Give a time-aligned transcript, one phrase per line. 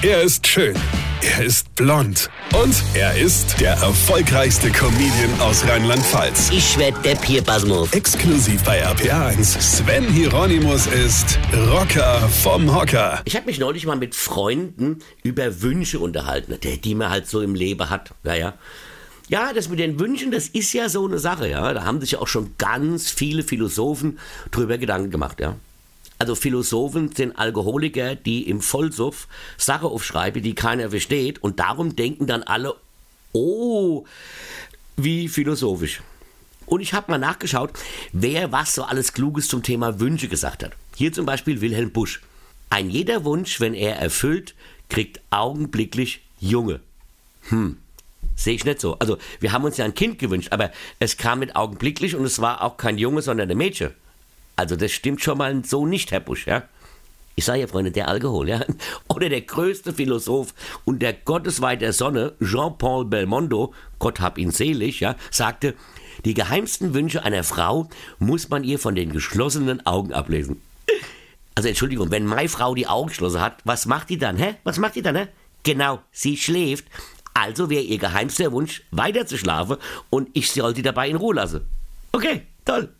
[0.00, 0.76] Er ist schön.
[1.22, 2.30] Er ist blond.
[2.54, 6.50] Und er ist der erfolgreichste Comedian aus Rheinland-Pfalz.
[6.52, 7.92] Ich werd der Pierpasmus.
[7.92, 9.60] Exklusiv bei RPA1.
[9.60, 11.36] Sven Hieronymus ist
[11.72, 13.22] Rocker vom Hocker.
[13.24, 17.40] Ich habe mich neulich mal mit Freunden über Wünsche unterhalten, die die man halt so
[17.40, 18.14] im Leben hat.
[18.22, 18.54] Naja.
[19.26, 21.74] Ja, das mit den Wünschen, das ist ja so eine Sache, ja.
[21.74, 24.20] Da haben sich ja auch schon ganz viele Philosophen
[24.52, 25.56] drüber Gedanken gemacht, ja.
[26.18, 32.26] Also Philosophen sind Alkoholiker, die im Vollsuff Sachen aufschreiben, die keiner versteht und darum denken
[32.26, 32.74] dann alle,
[33.32, 34.04] oh,
[34.96, 36.02] wie philosophisch.
[36.66, 37.70] Und ich habe mal nachgeschaut,
[38.12, 40.72] wer was so alles Kluges zum Thema Wünsche gesagt hat.
[40.96, 42.20] Hier zum Beispiel Wilhelm Busch.
[42.68, 44.54] Ein jeder Wunsch, wenn er erfüllt,
[44.90, 46.80] kriegt augenblicklich Junge.
[47.48, 47.78] Hm,
[48.36, 48.98] sehe ich nicht so.
[48.98, 52.40] Also wir haben uns ja ein Kind gewünscht, aber es kam mit augenblicklich und es
[52.40, 53.92] war auch kein Junge, sondern ein Mädchen.
[54.58, 56.64] Also das stimmt schon mal so nicht, Herr Busch, ja?
[57.36, 58.64] Ich sage ja, Freunde, der Alkohol, ja?
[59.08, 60.52] Oder der größte Philosoph
[60.84, 65.74] und der Gottesweih der Sonne, Jean-Paul Belmondo, Gott hab ihn selig, ja, sagte,
[66.24, 70.60] die geheimsten Wünsche einer Frau muss man ihr von den geschlossenen Augen ablesen.
[71.54, 74.54] Also Entschuldigung, wenn meine Frau die Augen geschlossen hat, was macht die dann, hä?
[74.62, 75.26] Was macht die dann, hä?
[75.64, 76.84] Genau, sie schläft.
[77.34, 79.76] Also wäre ihr geheimster Wunsch, weiter zu schlafen
[80.08, 81.66] und ich soll sie dabei in Ruhe lassen.
[82.12, 82.94] Okay, toll.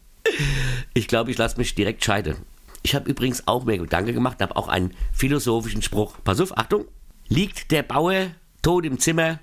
[0.95, 2.37] Ich glaube, ich lasse mich direkt scheiden.
[2.83, 6.17] Ich habe übrigens auch mir Gedanken gemacht, habe auch einen philosophischen Spruch.
[6.25, 6.87] Pass auf, Achtung.
[7.29, 8.29] Liegt der Bauer
[8.63, 9.41] tot im Zimmer,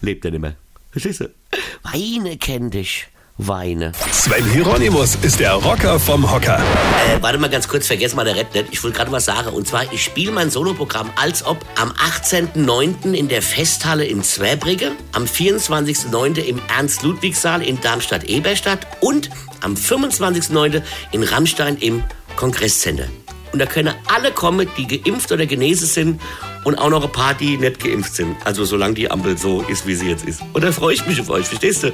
[0.00, 0.56] lebt er nicht mehr.
[0.90, 1.34] Verstehst du?
[1.82, 3.08] Weine kenn dich.
[3.48, 3.92] Weine.
[4.10, 6.58] Sven Hieronymus ist der Rocker vom Hocker.
[6.58, 8.66] Äh, warte mal ganz kurz, vergess mal der Red nicht.
[8.70, 9.48] Ich wollte gerade was sagen.
[9.48, 13.12] Und zwar, ich spiele mein Soloprogramm als ob am 18.09.
[13.12, 16.38] in der Festhalle in Zweibrigge, am 24.09.
[16.38, 20.82] im Ernst-Ludwig-Saal in Darmstadt-Eberstadt und am 25.09.
[21.12, 22.04] in Rammstein im
[22.36, 23.06] Kongresscenter.
[23.52, 26.20] Und da können alle kommen, die geimpft oder genesen sind
[26.64, 28.36] und auch noch ein paar, die nicht geimpft sind.
[28.44, 30.42] Also solange die Ampel so ist, wie sie jetzt ist.
[30.52, 31.92] Und da freue ich mich auf euch, verstehst du?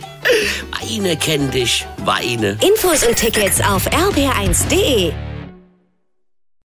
[0.81, 2.59] Weine kenn dich, weine.
[2.67, 5.28] Infos und Tickets auf rb1.de.